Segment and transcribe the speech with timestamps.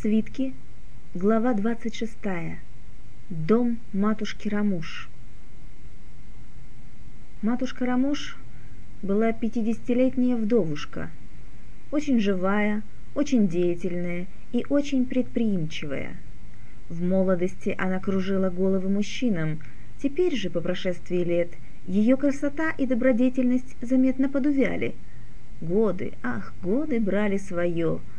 [0.00, 0.54] Свитки,
[1.12, 2.18] глава 26.
[3.30, 5.08] Дом матушки Рамуш.
[7.42, 8.36] Матушка Рамуш
[9.02, 11.10] была пятидесятилетняя вдовушка,
[11.90, 12.82] очень живая,
[13.16, 16.14] очень деятельная и очень предприимчивая.
[16.88, 19.58] В молодости она кружила головы мужчинам,
[20.00, 21.50] теперь же, по прошествии лет,
[21.88, 24.94] ее красота и добродетельность заметно подувяли.
[25.60, 27.98] Годы, ах, годы брали свое–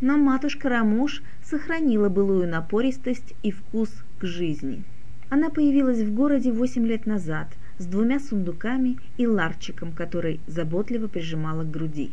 [0.00, 4.82] но матушка Рамуш сохранила былую напористость и вкус к жизни.
[5.30, 11.64] Она появилась в городе восемь лет назад с двумя сундуками и ларчиком, который заботливо прижимала
[11.64, 12.12] к груди.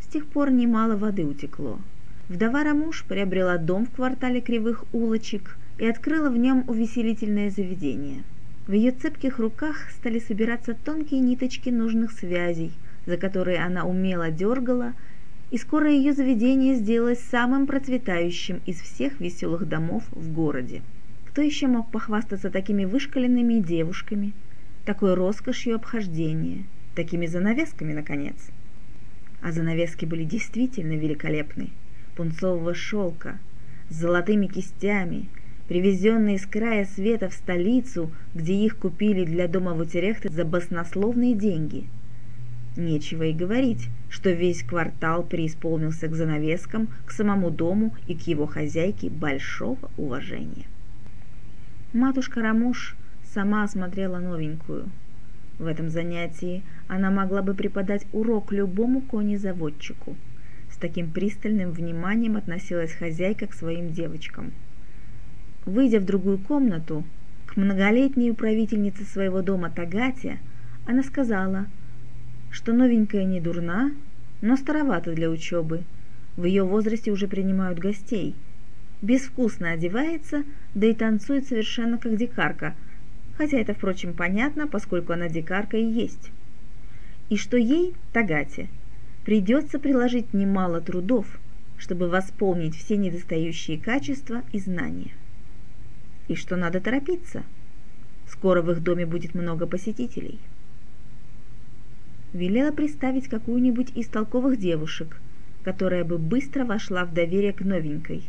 [0.00, 1.78] С тех пор немало воды утекло.
[2.28, 8.22] Вдова Рамуш приобрела дом в квартале Кривых Улочек и открыла в нем увеселительное заведение.
[8.66, 12.72] В ее цепких руках стали собираться тонкие ниточки нужных связей,
[13.06, 14.92] за которые она умело дергала
[15.50, 20.82] и скоро ее заведение сделалось самым процветающим из всех веселых домов в городе.
[21.26, 24.32] Кто еще мог похвастаться такими вышкаленными девушками,
[24.84, 28.36] такой роскошью обхождения, такими занавесками, наконец?
[29.42, 31.70] А занавески были действительно великолепны,
[32.16, 33.38] пунцового шелка,
[33.88, 35.28] с золотыми кистями,
[35.68, 41.86] привезенные с края света в столицу, где их купили для дома Вутерехта за баснословные деньги–
[42.80, 48.46] Нечего и говорить, что весь квартал преисполнился к занавескам, к самому дому и к его
[48.46, 50.64] хозяйке большого уважения.
[51.92, 52.96] Матушка Рамуш
[53.34, 54.88] сама осмотрела новенькую.
[55.58, 60.16] В этом занятии она могла бы преподать урок любому конезаводчику.
[60.70, 64.52] С таким пристальным вниманием относилась хозяйка к своим девочкам.
[65.66, 67.04] Выйдя в другую комнату,
[67.44, 70.38] к многолетней управительнице своего дома Тагате,
[70.86, 71.66] она сказала–
[72.50, 73.92] что новенькая не дурна,
[74.40, 75.84] но старовата для учебы.
[76.36, 78.34] В ее возрасте уже принимают гостей.
[79.02, 82.74] Безвкусно одевается, да и танцует совершенно как дикарка,
[83.36, 86.30] хотя это, впрочем, понятно, поскольку она дикарка и есть.
[87.28, 88.68] И что ей, Тагате,
[89.24, 91.38] придется приложить немало трудов,
[91.78, 95.12] чтобы восполнить все недостающие качества и знания.
[96.28, 97.42] И что надо торопиться.
[98.28, 100.38] Скоро в их доме будет много посетителей
[102.32, 105.20] велела приставить какую-нибудь из толковых девушек,
[105.62, 108.22] которая бы быстро вошла в доверие к новенькой.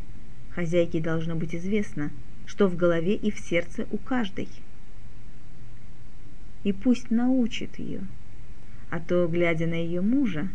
[0.52, 2.12] Хозяйке должно быть известно,
[2.46, 4.50] что в голове и в сердце у каждой.
[6.64, 8.02] И пусть научит ее.
[8.90, 10.50] А то, глядя на ее мужа,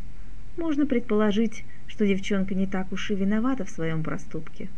[0.57, 4.69] можно предположить, что девчонка не так уж и виновата в своем проступке.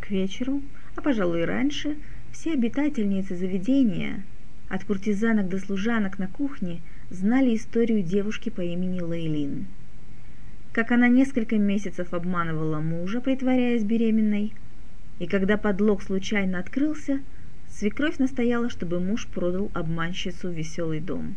[0.00, 0.62] К вечеру,
[0.96, 1.96] а пожалуй и раньше,
[2.32, 4.22] все обитательницы заведения,
[4.68, 9.66] от куртизанок до служанок на кухне– знали историю девушки по имени Лейлин.
[10.72, 14.52] Как она несколько месяцев обманывала мужа, притворяясь беременной,
[15.18, 17.20] и когда подлог случайно открылся,
[17.70, 21.36] свекровь настояла, чтобы муж продал обманщицу в веселый дом.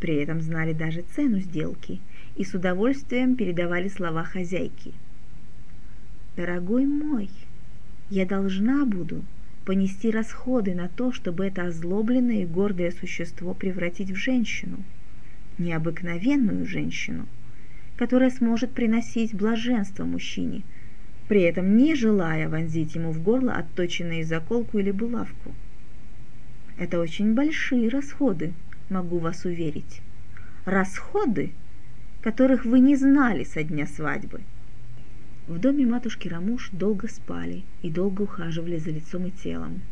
[0.00, 2.00] При этом знали даже цену сделки
[2.36, 4.92] и с удовольствием передавали слова хозяйки.
[6.36, 7.30] «Дорогой мой,
[8.10, 9.24] я должна буду
[9.64, 14.78] понести расходы на то, чтобы это озлобленное и гордое существо превратить в женщину,
[15.58, 17.26] необыкновенную женщину,
[17.96, 20.62] которая сможет приносить блаженство мужчине,
[21.28, 25.54] при этом не желая вонзить ему в горло отточенную заколку или булавку.
[26.78, 28.52] Это очень большие расходы,
[28.90, 30.02] могу вас уверить.
[30.64, 31.52] Расходы,
[32.20, 34.40] которых вы не знали со дня свадьбы–
[35.46, 39.82] в доме матушки Рамуш долго спали и долго ухаживали за лицом и телом.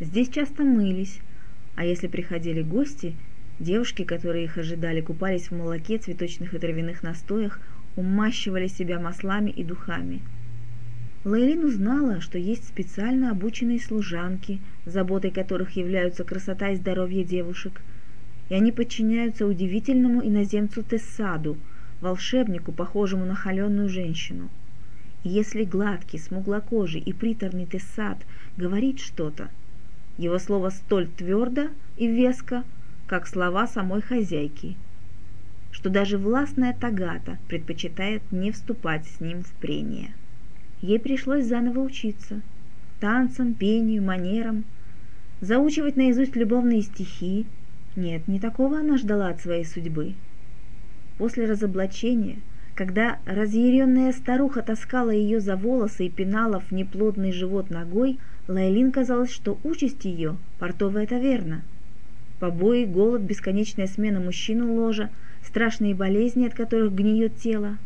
[0.00, 1.20] Здесь часто мылись,
[1.76, 3.16] а если приходили гости,
[3.58, 7.58] девушки, которые их ожидали, купались в молоке, цветочных и травяных настоях,
[7.96, 10.20] умащивали себя маслами и духами.
[11.24, 17.80] Лейлин узнала, что есть специально обученные служанки, заботой которых являются красота и здоровье девушек,
[18.50, 21.56] и они подчиняются удивительному иноземцу Тессаду,
[22.02, 24.50] волшебнику, похожему на холеную женщину–
[25.24, 28.18] если гладкий, смуглокожий и приторный Тессат
[28.56, 29.50] говорит что-то,
[30.16, 32.64] его слово столь твердо и веско,
[33.06, 34.76] как слова самой хозяйки,
[35.70, 40.12] что даже властная Тагата предпочитает не вступать с ним в прение.
[40.80, 42.40] Ей пришлось заново учиться
[43.00, 44.64] танцам, пению, манерам,
[45.40, 47.46] заучивать наизусть любовные стихи.
[47.96, 50.14] Нет, не такого она ждала от своей судьбы.
[51.16, 52.38] После разоблачения–
[52.78, 59.32] когда разъяренная старуха таскала ее за волосы и пинала в неплодный живот ногой, Лайлин казалось,
[59.32, 61.64] что участь ее– портовая таверна.
[62.38, 65.10] Побои, голод, бесконечная смена мужчину ложа,
[65.44, 67.78] страшные болезни, от которых гниет тело.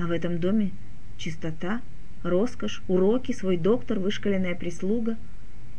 [0.00, 0.72] А в этом доме
[1.18, 1.80] чистота,
[2.24, 5.16] роскошь, уроки, свой доктор, вышкаленная прислуга.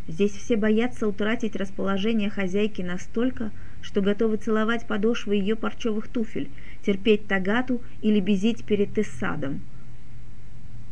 [0.07, 3.51] Здесь все боятся утратить расположение хозяйки настолько,
[3.81, 6.49] что готовы целовать подошвы ее парчевых туфель,
[6.83, 9.61] терпеть тагату или безить перед Тессадом.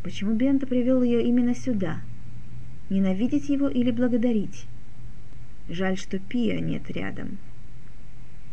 [0.03, 2.01] Почему Бента привел ее именно сюда?
[2.89, 4.65] Ненавидеть его или благодарить?
[5.67, 7.39] Жаль, что Пия нет рядом.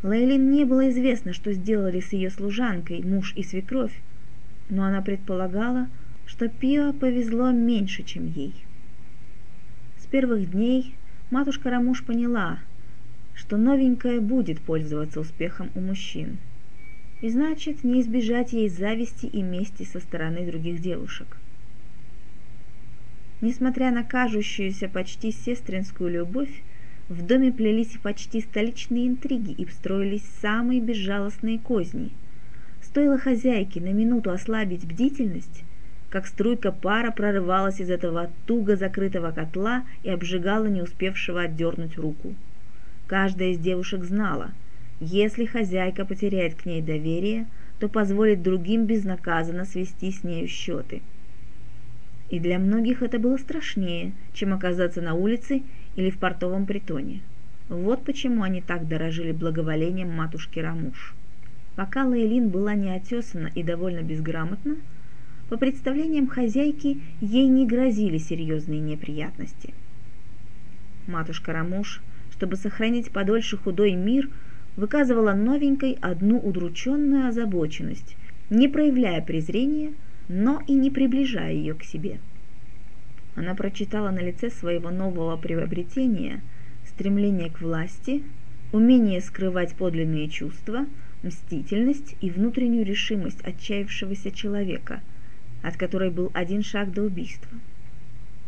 [0.03, 3.93] Лейлин не было известно, что сделали с ее служанкой муж и свекровь,
[4.69, 5.89] но она предполагала,
[6.27, 8.55] что Пио повезло меньше, чем ей.
[9.99, 10.95] С первых дней
[11.31, 12.59] матушка Рамуш поняла,
[13.35, 16.39] что новенькая будет пользоваться успехом у мужчин.
[17.23, 21.39] И значит, не избежать ей зависти и мести со стороны других девушек.
[23.41, 26.63] Несмотря на кажущуюся почти сестринскую любовь,
[27.09, 32.11] в доме плелись почти столичные интриги и строились самые безжалостные козни.
[32.83, 35.63] Стоило хозяйке на минуту ослабить бдительность,
[36.11, 42.35] как струйка пара прорывалась из этого туго закрытого котла и обжигала не успевшего отдернуть руку.
[43.07, 44.51] Каждая из девушек знала,
[45.05, 47.47] если хозяйка потеряет к ней доверие,
[47.81, 51.03] то позволит другим безнаказанно свести с нею счеты.
[52.31, 55.63] И для многих это было страшнее, чем оказаться на улице
[55.97, 57.21] или в портовом притоне.
[57.69, 61.17] Вот почему они так дорожили благоволением матушки Рамуш.
[61.75, 64.77] Пока Лейлин была неотесана и довольно безграмотна,
[65.49, 69.75] по представлениям хозяйки ей не грозили серьезные неприятности.
[71.09, 72.01] Матушка Рамуш,
[72.31, 74.31] чтобы сохранить подольше худой мир,
[74.77, 78.17] выказывала новенькой одну удрученную озабоченность,
[78.51, 79.93] не проявляя презрения,
[80.29, 82.19] но и не приближая ее к себе–
[83.35, 86.43] она прочитала на лице своего нового приобретения
[86.87, 88.23] стремление к власти,
[88.73, 90.87] умение скрывать подлинные чувства,
[91.23, 95.01] мстительность и внутреннюю решимость отчаявшегося человека,
[95.63, 97.57] от которой был один шаг до убийства.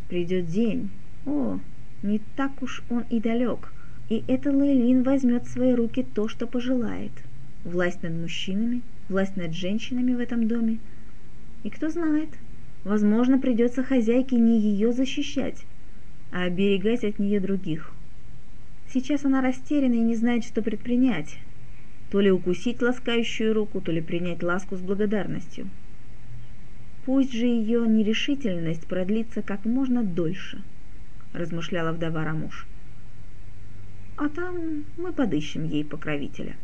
[0.07, 0.91] Придет день,
[1.25, 1.59] о,
[2.03, 3.73] не так уж он и далек,
[4.09, 7.11] и эта Лейлин возьмет в свои руки то, что пожелает.
[7.63, 10.79] Власть над мужчинами, власть над женщинами в этом доме.
[11.63, 12.29] И кто знает,
[12.85, 15.65] Возможно, придется хозяйке не ее защищать,
[16.31, 17.91] а оберегать от нее других.
[18.93, 21.39] Сейчас она растеряна и не знает, что предпринять.
[22.11, 25.67] То ли укусить ласкающую руку, то ли принять ласку с благодарностью.
[27.05, 30.61] Пусть же ее нерешительность продлится как можно дольше,
[31.33, 32.67] размышляла вдова Рамуш.
[34.17, 36.55] А там мы подыщем ей покровителя.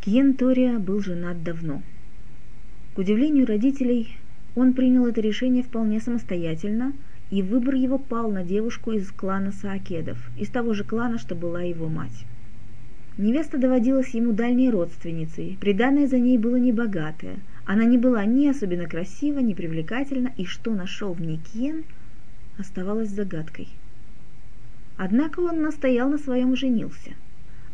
[0.00, 1.82] Кьен Тория был женат давно–
[2.98, 4.16] к удивлению родителей,
[4.56, 6.94] он принял это решение вполне самостоятельно,
[7.30, 11.62] и выбор его пал на девушку из клана Саакедов, из того же клана, что была
[11.62, 12.26] его мать.
[13.16, 18.88] Невеста доводилась ему дальней родственницей, приданное за ней было небогатое, она не была ни особенно
[18.88, 21.84] красива, ни привлекательна, и что нашел в ней Кьен,
[22.58, 23.68] оставалось загадкой.
[24.98, 27.12] Однако он настоял на своем и женился.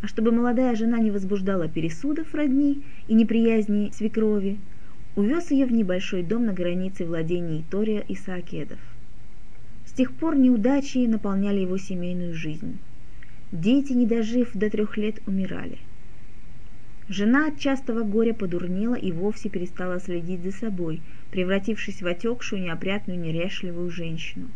[0.03, 4.59] А чтобы молодая жена не возбуждала пересудов родни и неприязни свекрови,
[5.17, 8.79] увез ее в небольшой дом на границе владений Тория и Саакедов.
[9.87, 12.77] С тех пор неудачи наполняли его семейную жизнь.
[13.53, 15.79] Дети, не дожив до трех лет, умирали.
[17.09, 21.01] Жена от частого горя подурнела и вовсе перестала следить за собой,
[21.31, 24.49] превратившись в отекшую, неопрятную, неряшливую женщину.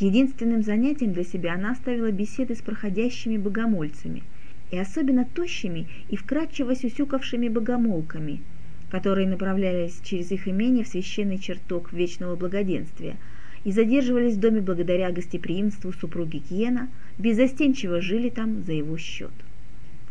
[0.00, 4.22] Единственным занятием для себя она оставила беседы с проходящими богомольцами,
[4.70, 8.42] и особенно тощими и вкрадчиво сюсюкавшими богомолками–
[8.94, 13.16] которые направлялись через их имение в священный чертог вечного благоденствия
[13.64, 19.32] и задерживались в доме благодаря гостеприимству супруги Киена, беззастенчиво жили там за его счет.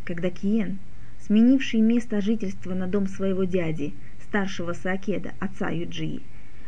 [0.04, 0.80] Когда Киен,
[1.26, 6.20] сменивший место жительства на дом своего дяди, старшего Саакеда, отца Юджии,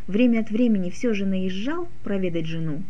[0.07, 2.83] время от времени все же наезжал проведать жену,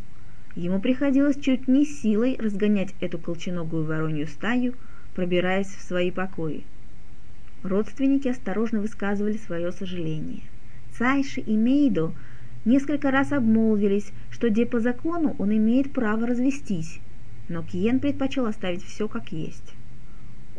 [0.56, 4.74] ему приходилось чуть не силой разгонять эту колченогую воронью стаю,
[5.14, 6.64] пробираясь в свои покои–
[7.66, 10.42] Родственники осторожно высказывали свое сожаление.
[10.96, 12.12] Цайши и Мейдо
[12.64, 17.00] несколько раз обмолвились, что где по закону он имеет право развестись,
[17.48, 19.74] но Киен предпочел оставить все как есть.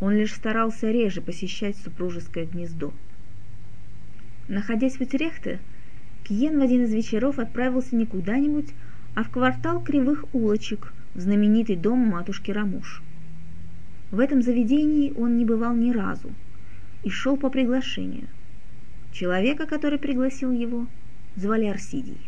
[0.00, 2.92] Он лишь старался реже посещать супружеское гнездо.
[4.46, 5.60] Находясь в Утерехте,
[6.24, 8.68] Киен в один из вечеров отправился не куда-нибудь,
[9.14, 13.02] а в квартал кривых улочек, в знаменитый дом матушки Рамуш.
[14.10, 16.30] В этом заведении он не бывал ни разу–
[17.02, 18.26] и шел по приглашению.
[19.12, 20.86] Человека, который пригласил его,
[21.36, 22.18] звали Арсидий.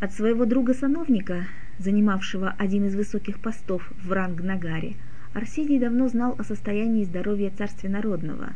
[0.00, 1.46] От своего друга-сановника,
[1.78, 4.94] занимавшего один из высоких постов в Рангнагаре,
[5.34, 8.54] Арсидий давно знал о состоянии здоровья царствия народного.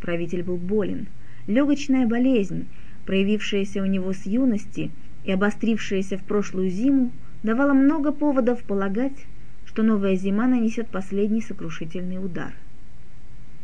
[0.00, 1.06] Правитель был болен,
[1.48, 2.68] Легочная болезнь,
[3.04, 4.92] проявившаяся у него с юности
[5.24, 7.12] и обострившаяся в прошлую зиму,
[7.42, 9.26] давала много поводов полагать,
[9.64, 12.52] что новая зима нанесет последний сокрушительный удар.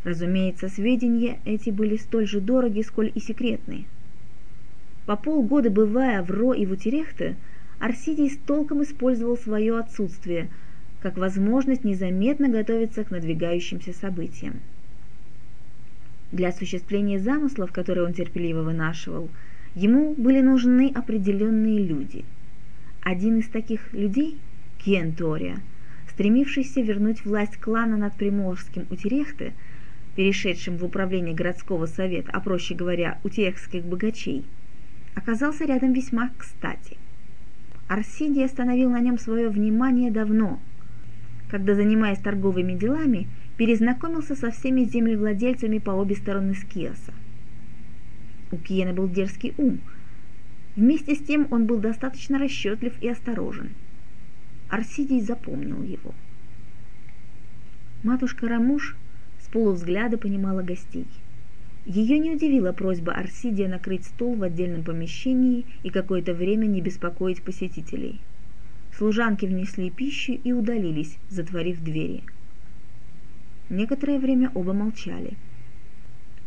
[0.04, 3.84] Разумеется, сведения эти были столь же дороги, сколь и секретные.
[5.06, 7.36] По полгода бывая в Ро и в Утерехте,
[7.78, 10.48] Арсидий с толком использовал свое отсутствие,
[11.00, 14.60] как возможность незаметно готовиться к надвигающимся событиям.
[16.32, 19.30] Для осуществления замыслов, которые он терпеливо вынашивал,
[19.75, 22.25] ему были нужны определенные люди.
[23.02, 24.38] Один из таких людей,
[24.78, 25.58] Кен Тория,
[26.10, 29.52] стремившийся вернуть власть клана над Приморским Утерехте,
[30.16, 34.44] перешедшим в управление городского совета, а проще говоря, утерехских богачей,
[35.14, 36.96] оказался рядом весьма кстати.
[37.87, 40.60] Арсидий остановил на нем свое внимание давно,
[41.50, 47.12] когда, занимаясь торговыми делами, перезнакомился со всеми землевладельцами по обе стороны Скиоса.
[48.50, 49.80] У Киена был дерзкий ум.
[50.76, 53.70] Вместе с тем он был достаточно расчетлив и осторожен.
[54.68, 56.14] Арсидий запомнил его.
[58.02, 58.96] Матушка Рамуш
[59.40, 61.06] с полувзгляда понимала гостей.
[61.84, 67.42] Ее не удивила просьба Арсидия накрыть стол в отдельном помещении и какое-то время не беспокоить
[67.42, 68.20] посетителей.
[68.96, 72.22] Служанки внесли пищу и удалились, затворив двери–
[73.70, 75.36] Некоторое время оба молчали.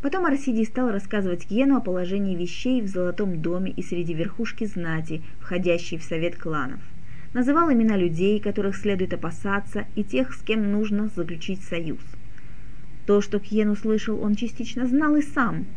[0.01, 5.21] Потом Арсидий стал рассказывать Кьену о положении вещей в Золотом доме и среди верхушки знати,
[5.39, 6.79] входящей в совет кланов.
[7.33, 11.99] Называл имена людей, которых следует опасаться, и тех, с кем нужно заключить союз.
[13.05, 15.67] То, что Кьен услышал, он частично знал и сам,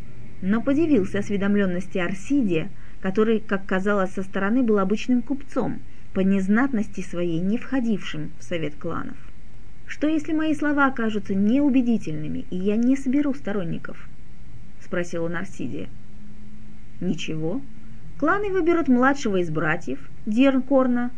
[0.41, 2.71] но подивился осведомленности Арсидия,
[3.03, 5.81] который, как казалось со стороны, был обычным купцом,
[6.15, 9.17] по незнатности своей не входившим в совет кланов.
[9.87, 14.09] Что если мои слова окажутся неубедительными, и я не соберу сторонников?
[14.85, 15.89] Спросила Нарсидия.
[17.01, 17.61] Ничего.
[18.19, 21.11] Кланы выберут младшего из братьев, Дернкорна.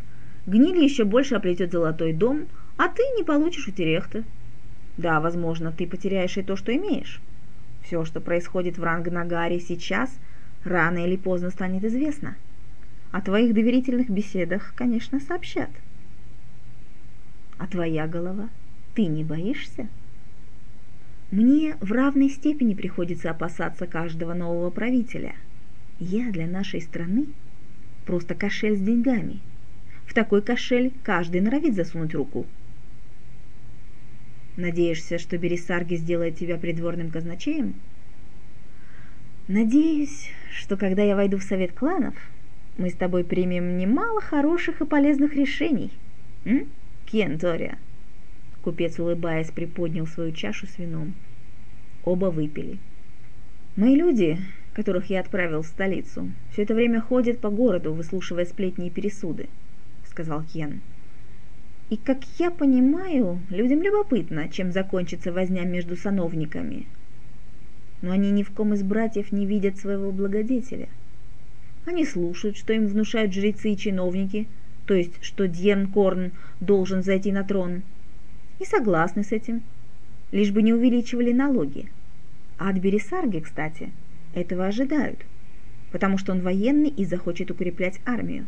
[0.45, 2.47] Гниль еще больше оплетет золотой дом,
[2.77, 4.23] а ты не получишь утерехты.
[4.97, 7.21] Да, возможно, ты потеряешь и то, что имеешь.
[7.83, 10.09] Все, что происходит в Рангнагаре сейчас,
[10.63, 12.35] рано или поздно станет известно.
[13.11, 15.69] О твоих доверительных беседах, конечно, сообщат.—
[17.57, 18.49] а твоя голова?
[18.93, 19.87] Ты не боишься?
[21.31, 25.35] Мне в равной степени приходится опасаться каждого нового правителя.
[25.99, 27.25] Я для нашей страны
[28.05, 29.39] просто кошель с деньгами.
[30.05, 32.45] В такой кошель каждый норовит засунуть руку.
[34.55, 37.75] Надеешься, что Бересарги сделает тебя придворным казначеем?
[39.49, 42.15] Надеюсь, что когда я войду в совет кланов,
[42.77, 45.91] мы с тобой примем немало хороших и полезных решений.
[46.45, 46.67] М?
[47.05, 47.77] Кентория!»
[48.61, 51.13] Купец, улыбаясь, приподнял свою чашу с вином.
[52.03, 52.77] Оба выпили.
[53.75, 54.37] «Мои люди,
[54.73, 59.47] которых я отправил в столицу, все это время ходят по городу, выслушивая сплетни и пересуды»,—
[60.05, 60.81] сказал Кен.
[61.89, 66.87] «И, как я понимаю, людям любопытно, чем закончится возня между сановниками.
[68.01, 70.89] Но они ни в ком из братьев не видят своего благодетеля.
[71.85, 74.47] Они слушают, что им внушают жрецы и чиновники—
[74.87, 77.83] то есть что Дьен Корн должен зайти на трон,
[78.59, 79.63] и согласны с этим,
[80.31, 81.89] лишь бы не увеличивали налоги.
[82.57, 83.91] А от Бересарги, кстати,
[84.33, 85.25] этого ожидают,
[85.91, 88.47] потому что он военный и захочет укреплять армию.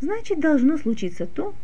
[0.00, 1.54] Значит, должно случиться то,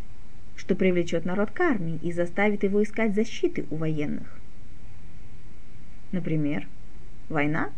[0.56, 4.38] что привлечет народ к армии и заставит его искать защиты у военных.
[6.12, 6.66] Например,
[7.28, 7.70] война?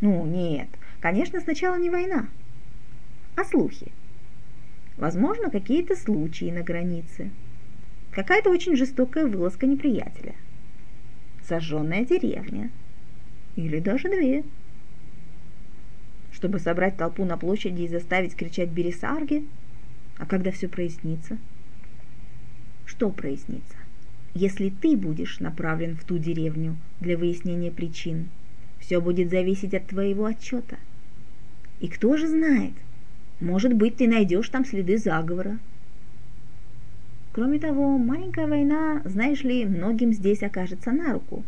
[0.00, 0.68] Ну, нет,
[1.00, 2.28] конечно, сначала не война,
[3.36, 3.90] а слухи–
[4.96, 7.30] Возможно, какие-то случаи на границе.
[8.12, 10.34] Какая-то очень жестокая вылазка неприятеля.
[11.48, 12.70] Сожженная деревня.
[13.56, 14.44] Или даже две.
[16.32, 19.44] Чтобы собрать толпу на площади и заставить кричать «Бересарги»,
[20.18, 21.38] а когда все прояснится?
[22.86, 23.76] Что прояснится?
[24.34, 28.28] Если ты будешь направлен в ту деревню для выяснения причин,
[28.78, 30.76] все будет зависеть от твоего отчета.
[31.80, 32.74] И кто же знает–
[33.42, 35.58] может быть, ты найдешь там следы заговора.
[37.32, 41.44] Кроме того, маленькая война, знаешь ли, многим здесь окажется на руку.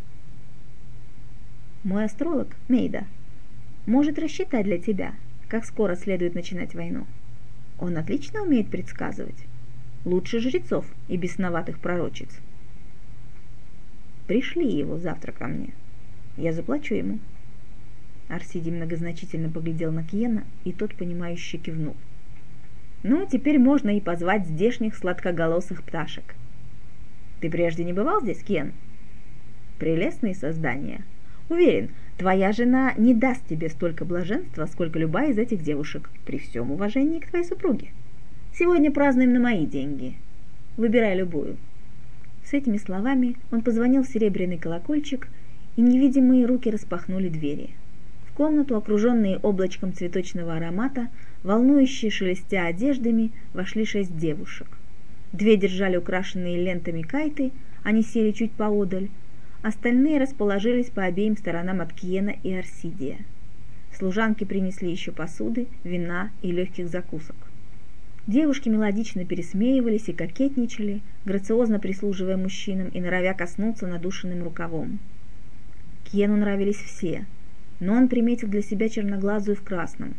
[1.83, 3.05] Мой астролог, Мейда,
[3.85, 5.13] может рассчитать для тебя,
[5.47, 7.07] как скоро следует начинать войну.
[7.79, 9.45] Он отлично умеет предсказывать.
[10.07, 12.31] Лучше жрецов и бесноватых пророчиц.
[14.27, 15.75] Пришли его завтра ко мне.
[16.39, 17.19] Я заплачу ему.
[18.29, 21.95] Арсидий многозначительно поглядел на Кьена, и тот, понимающе кивнул.
[23.05, 26.35] «Ну, теперь можно и позвать здешних сладкоголосых пташек.
[27.41, 28.73] Ты прежде не бывал здесь, Кен?»
[29.79, 31.05] «Прелестные создания.
[31.49, 36.71] Уверен, Твоя жена не даст тебе столько блаженства, сколько любая из этих девушек, при всем
[36.71, 37.89] уважении к твоей супруге.
[38.57, 40.15] Сегодня празднуем на мои деньги.
[40.77, 41.57] Выбирай любую.
[42.45, 45.29] С этими словами он позвонил в серебряный колокольчик,
[45.75, 47.71] и невидимые руки распахнули двери.
[48.29, 51.09] В комнату, окруженные облачком цветочного аромата,
[51.45, 54.67] волнующие шелестя одеждами, вошли шесть девушек.
[55.33, 57.53] Две держали украшенные лентами кайты,
[57.85, 59.09] они сели чуть поодаль,
[59.65, 63.17] Остальные расположились по обеим сторонам от Киена и Арсидия.
[63.97, 67.37] Служанки принесли еще посуды, вина и легких закусок.
[68.27, 74.99] Девушки мелодично пересмеивались и кокетничали, грациозно прислуживая мужчинам и норовя коснуться надушенным рукавом.
[76.05, 77.25] Киену нравились все,
[77.81, 80.13] но он приметил для себя черноглазую в красном.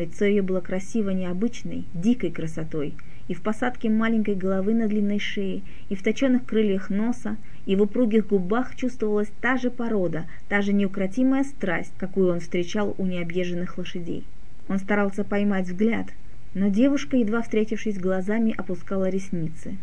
[0.00, 2.94] Лицо ее было красиво необычной, дикой красотой–
[3.30, 7.82] и в посадке маленькой головы на длинной шее, и в точенных крыльях носа, и в
[7.82, 13.78] упругих губах чувствовалась та же порода, та же неукротимая страсть, какую он встречал у необъезженных
[13.78, 14.24] лошадей.
[14.66, 16.08] Он старался поймать взгляд,
[16.54, 19.76] но девушка, едва встретившись глазами, опускала ресницы.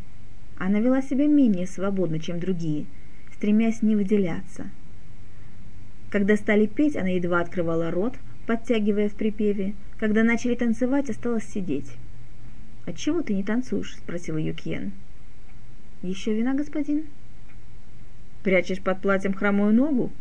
[0.58, 2.86] Она вела себя менее свободно, чем другие,
[3.34, 4.66] стремясь не выделяться.
[6.10, 9.74] Когда стали петь, она едва открывала рот, подтягивая в припеве.
[9.98, 11.92] Когда начали танцевать, осталось сидеть.
[12.86, 14.92] «Отчего ты не танцуешь?»– спросил Юкьен.
[16.04, 17.06] «Еще вина, господин?»
[18.44, 20.12] «Прячешь под платьем хромую ногу?»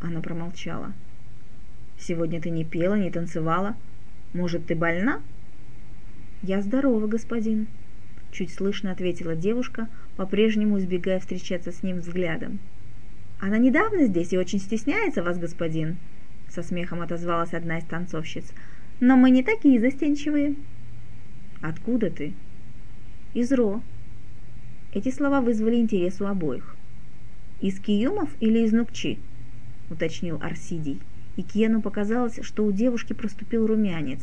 [0.00, 0.94] Она промолчала.
[1.98, 3.76] «Сегодня ты не пела, не танцевала.
[4.32, 5.20] Может, ты больна?»
[6.42, 7.66] «Я здорова, господин»,–
[8.32, 12.58] чуть слышно ответила девушка, по-прежнему избегая встречаться с ним взглядом.
[13.38, 15.98] «Она недавно здесь и очень стесняется вас, господин»,–
[16.56, 18.46] со смехом отозвалась одна из танцовщиц.
[18.98, 20.54] «Но мы не такие застенчивые».
[21.60, 22.32] «Откуда ты?»
[23.34, 23.82] «Из Ро».
[24.94, 26.74] Эти слова вызвали интерес у обоих.
[27.60, 29.18] «Из Киюмов или из Нукчи?»–
[29.90, 30.98] уточнил Арсидий.
[31.36, 34.22] И Киену показалось, что у девушки проступил румянец,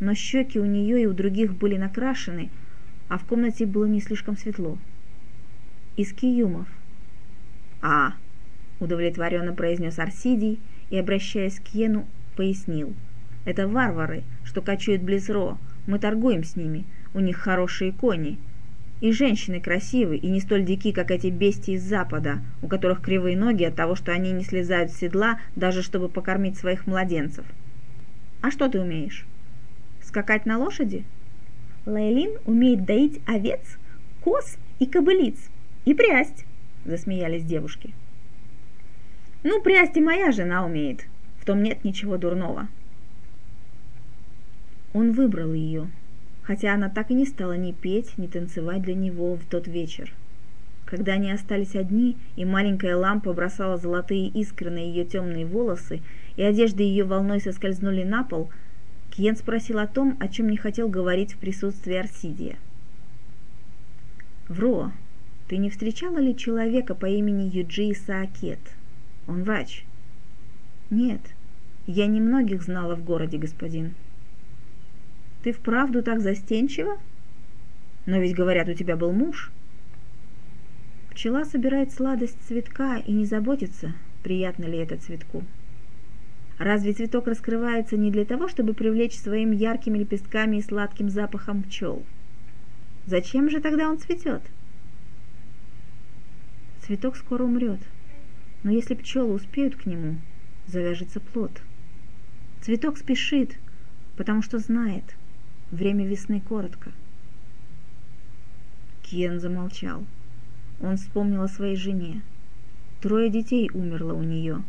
[0.00, 2.50] но щеки у нее и у других были накрашены,
[3.08, 4.76] а в комнате было не слишком светло.
[5.96, 6.68] «Из Киюмов».
[7.80, 8.12] «А!»–
[8.80, 12.94] удовлетворенно произнес Арсидий и, обращаясь к Йену, пояснил.
[13.44, 18.38] «Это варвары, что кочуют близ Ро, мы торгуем с ними, у них хорошие кони.
[19.00, 23.36] И женщины красивые и не столь дики, как эти бестии из Запада, у которых кривые
[23.36, 27.44] ноги от того, что они не слезают с седла, даже чтобы покормить своих младенцев.
[28.40, 29.26] А что ты умеешь?
[30.02, 31.04] Скакать на лошади?
[31.86, 33.78] Лейлин умеет доить овец,
[34.22, 35.36] коз и кобылиц.
[35.84, 36.46] И прясть,
[36.84, 37.92] засмеялись девушки.
[39.44, 41.04] Ну, прясть и моя жена умеет.
[41.38, 42.66] В том нет ничего дурного.
[44.94, 45.90] Он выбрал ее,
[46.42, 50.12] хотя она так и не стала ни петь, ни танцевать для него в тот вечер.
[50.86, 56.00] Когда они остались одни, и маленькая лампа бросала золотые искры на ее темные волосы,
[56.36, 58.50] и одежды ее волной соскользнули на пол,
[59.10, 62.56] Киен спросил о том, о чем не хотел говорить в присутствии Арсидия.
[64.48, 64.90] «Вро,
[65.48, 68.60] ты не встречала ли человека по имени Юджи Саакет?
[69.26, 69.84] Он врач?»
[70.90, 71.20] «Нет,
[71.86, 73.94] я немногих знала в городе, господин».
[75.44, 76.96] Ты вправду так застенчива?
[78.06, 79.52] Но ведь, говорят, у тебя был муж.
[81.10, 85.44] Пчела собирает сладость цветка и не заботится, приятно ли это цветку.
[86.58, 92.02] Разве цветок раскрывается не для того, чтобы привлечь своим яркими лепестками и сладким запахом пчел?
[93.04, 94.40] Зачем же тогда он цветет?
[96.86, 97.80] Цветок скоро умрет,
[98.64, 100.16] но если пчелы успеют к нему,
[100.66, 101.62] завяжется плод.
[102.62, 103.56] Цветок спешит,
[104.16, 105.04] потому что знает–
[105.74, 106.92] Время весны коротко.
[109.02, 110.04] Кен замолчал.
[110.80, 112.22] Он вспомнил о своей жене.
[113.00, 114.62] Трое детей умерло у нее,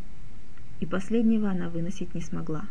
[0.79, 2.65] и последнего она выносить не смогла.